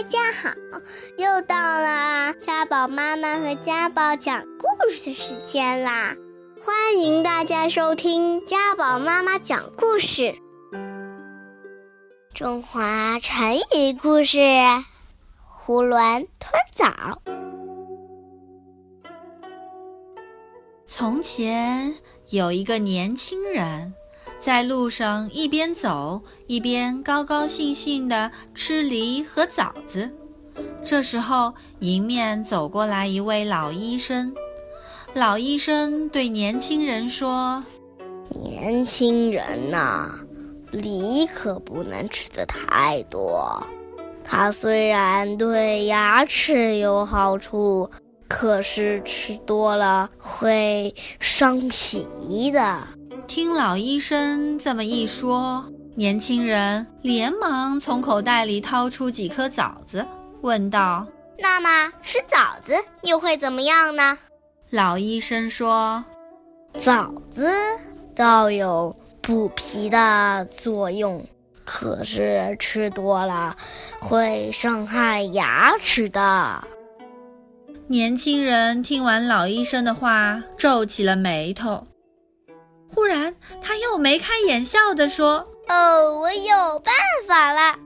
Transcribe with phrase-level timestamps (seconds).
[0.00, 0.54] 大家好，
[1.18, 6.16] 又到了家宝妈妈和家宝讲故事的时间啦！
[6.64, 10.34] 欢迎大家收听家宝妈妈讲故事。
[12.32, 14.38] 中华成语故事：
[15.66, 17.20] 囫囵吞枣。
[20.86, 21.94] 从前
[22.30, 23.92] 有一个年轻人。
[24.40, 30.10] 在路上一边走一边高高兴兴地吃梨和枣子。
[30.82, 34.34] 这时候，迎面走过来一位老医生。
[35.12, 37.62] 老医生对年轻人说
[38.42, 40.10] ：“年轻人呐，
[40.70, 43.62] 梨可不能吃的太多。
[44.24, 47.90] 它虽然对牙齿有好处，
[48.26, 52.78] 可是吃多了会伤脾的。”
[53.30, 60.04] 听老医生这么一说，年轻人连忙从口袋里掏出几颗枣子，
[60.40, 61.06] 问道
[61.38, 64.18] ：“那么吃枣子又会怎么样呢？”
[64.70, 66.04] 老医生说
[66.76, 67.48] ：“枣子
[68.16, 71.24] 倒有补脾的作用，
[71.64, 73.56] 可是吃多了
[74.00, 76.64] 会伤害牙齿的。”
[77.86, 81.86] 年轻人听完老医生的话，皱起了眉头。
[82.94, 86.94] 忽然，他又眉开眼笑地说：“哦，我有办
[87.26, 87.78] 法了！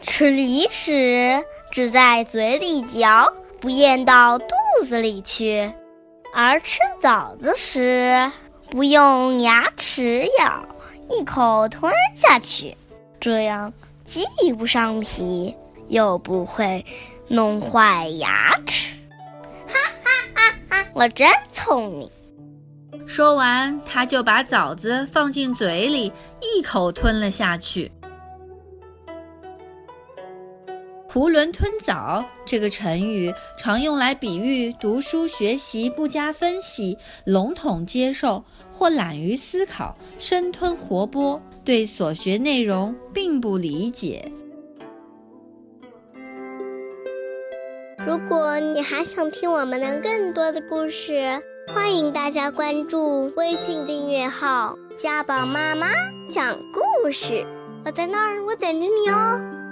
[0.00, 4.46] 吃梨时只在嘴里嚼，不咽到肚
[4.86, 5.72] 子里去；
[6.32, 8.30] 而吃枣子时，
[8.70, 10.64] 不用牙齿咬，
[11.10, 12.76] 一口吞下去。
[13.20, 13.72] 这样
[14.04, 15.56] 既不伤脾，
[15.88, 16.84] 又不会
[17.26, 18.96] 弄坏牙齿。”
[19.66, 20.86] 哈哈哈哈！
[20.92, 22.10] 我真聪明。
[23.14, 27.88] 说完，他就把枣子放进嘴里，一口吞了下去。
[31.08, 44.28] 囫囵吞枣这个成语常用来比喻读书学习不加分析、笼统接受或懒于思考、生吞活剥，对所学内容并不理解。
[48.04, 51.14] 如果你还想听我们的更多的故事，
[51.66, 55.86] 欢迎大家关注微信订阅号“家宝妈妈
[56.28, 57.44] 讲故事”，
[57.84, 59.63] 我在那儿，我等着你哦。